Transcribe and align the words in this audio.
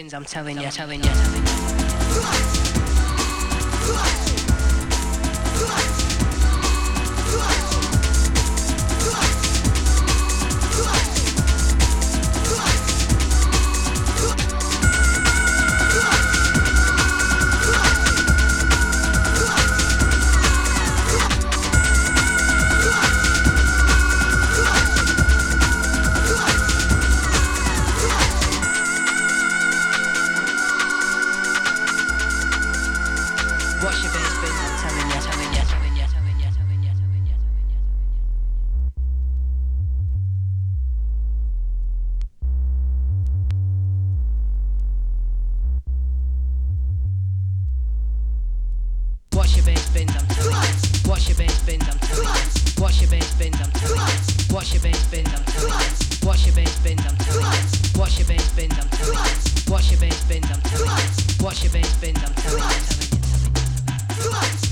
Bins, 0.00 0.14
I'm 0.14 0.24
telling 0.24 0.58
you, 0.58 0.70
telling 0.70 1.04
you, 1.04 1.10
telling 1.10 2.74
you. 2.74 2.79
bins, 49.92 50.12
Watch 51.06 51.28
your 51.28 51.36
bins, 51.36 51.58
bins, 51.62 51.88
I'm 51.88 51.98
telling. 51.98 52.28
Watch 52.78 53.00
your 53.00 53.10
bins, 53.10 53.34
bins, 53.34 53.60
I'm 53.60 53.70
telling. 53.72 53.98
Watch 54.50 54.72
your 54.72 54.82
bins, 54.82 55.06
bins, 55.06 55.28
I'm 55.34 55.44
telling. 55.44 55.72
Watch 56.24 56.46
your 56.46 56.54
bins, 56.54 56.78
bins, 56.78 57.00
I'm 57.06 57.16
telling. 57.16 57.46
Watch 57.96 58.18
your 58.18 58.26
bins, 58.26 58.48
bins, 58.54 58.78
I'm 58.78 58.88
telling. 58.88 59.16
Watch 59.68 59.90
your 59.90 60.00
bins, 60.00 60.24
bins, 60.24 60.50
I'm 60.50 60.60
telling. 60.62 60.90
Watch 61.40 61.62
your 61.64 61.72
bins, 61.72 61.96
bins, 61.96 62.22
I'm 62.22 62.34
telling 62.34 62.62
you. 62.62 62.80
Telling 64.08 64.32
you, 64.32 64.32
telling 64.32 64.64
you. 64.64 64.69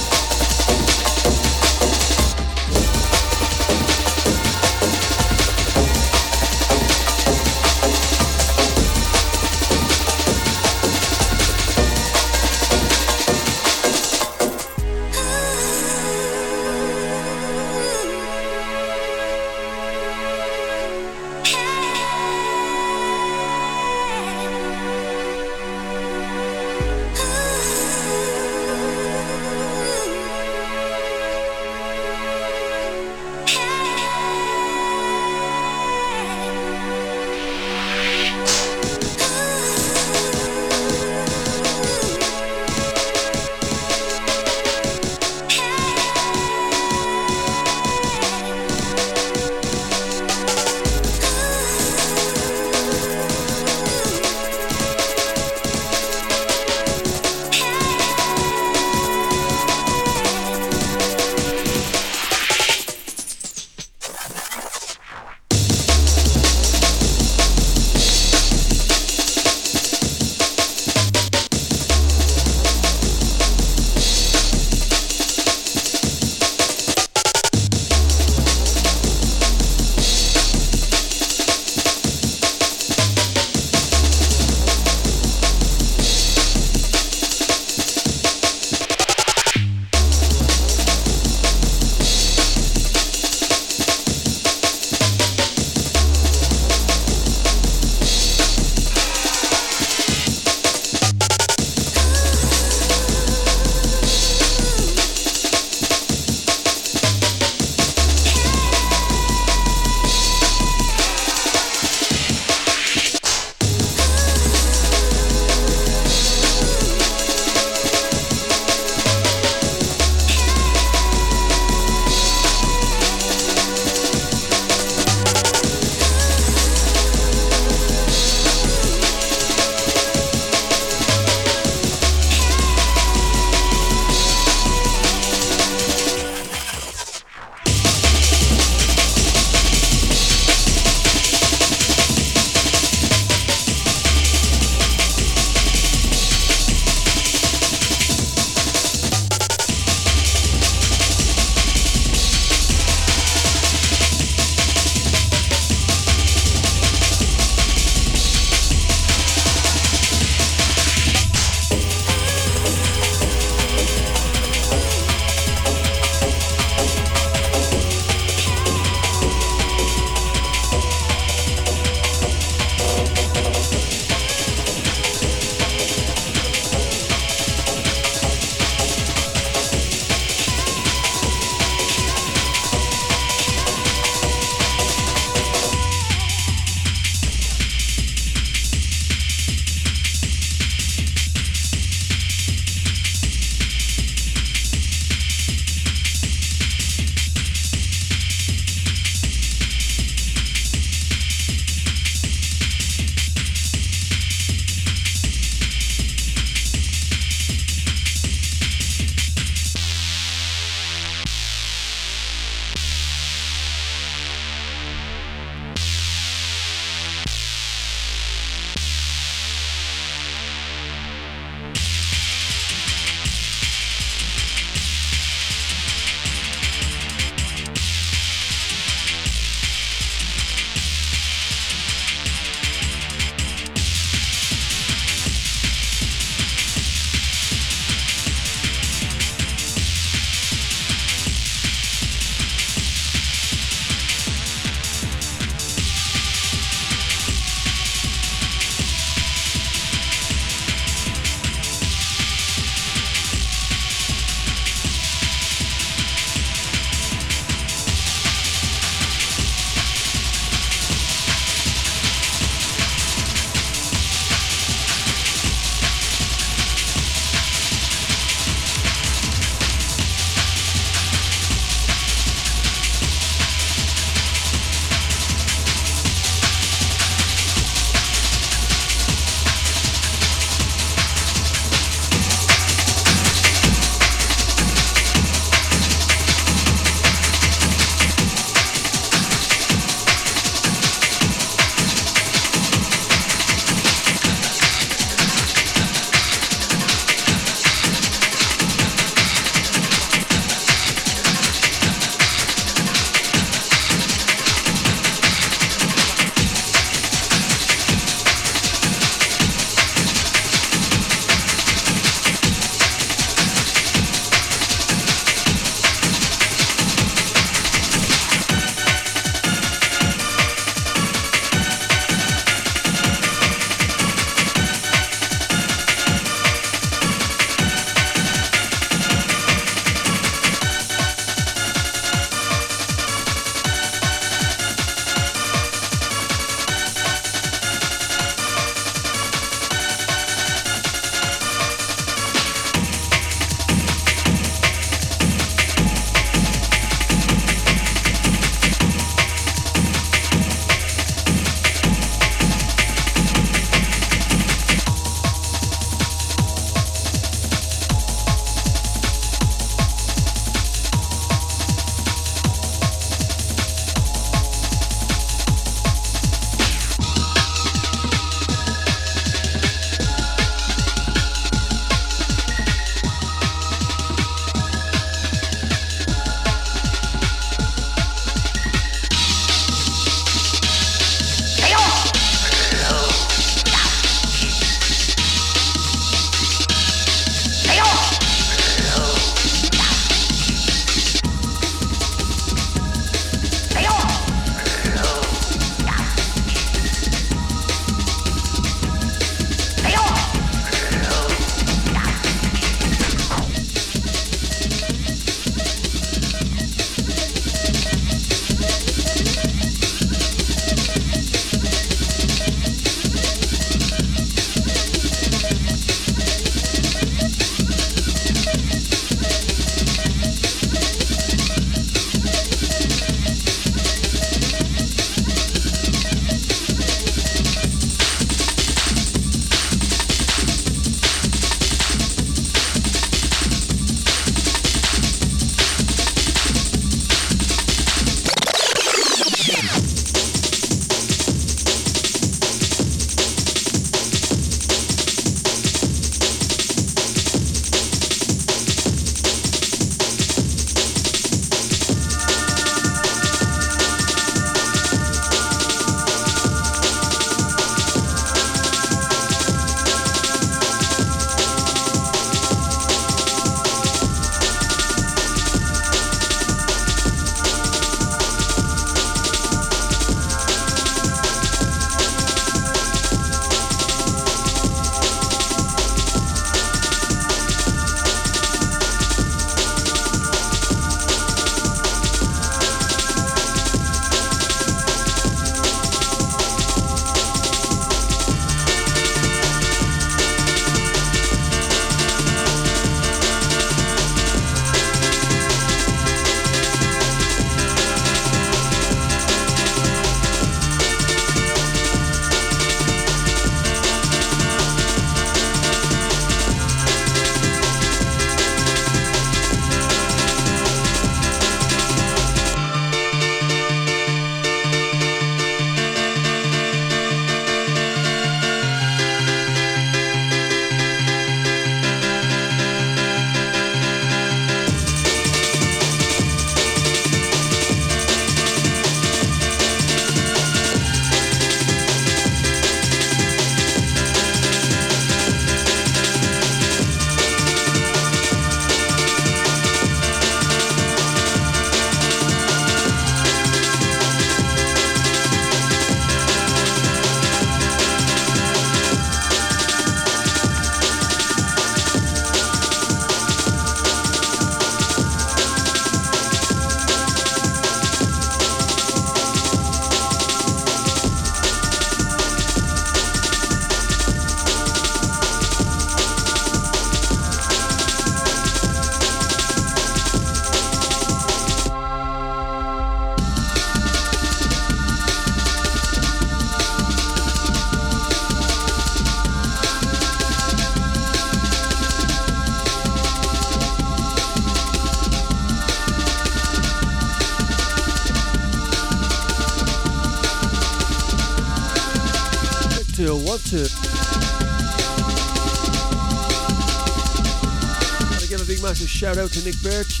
Shout 599.14 599.24
out 599.24 599.30
to 599.30 599.44
Nick 599.44 599.60
Birch. 599.62 600.00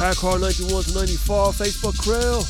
Hardcore 0.00 0.40
91 0.40 0.84
to 0.84 0.94
94 0.94 1.52
Facebook 1.52 1.96
crew. 1.98 2.42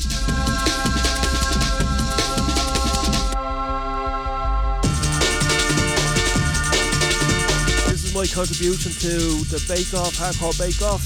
This 7.89 8.03
is 8.03 8.13
my 8.15 8.25
contribution 8.25 8.91
to 8.93 9.43
the 9.45 9.63
Bake 9.67 9.93
Off, 9.93 10.15
Hardcore 10.15 10.57
Bake 10.57 10.81
Off 10.81 11.05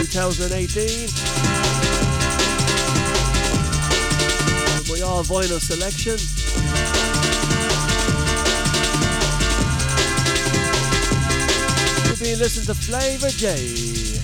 2018. 0.00 1.10
My 4.90 5.00
all 5.06 5.22
vinyl 5.22 5.60
selection. 5.60 6.37
You've 12.28 12.40
to 12.66 12.74
Flavor 12.74 13.30
J. 13.30 14.17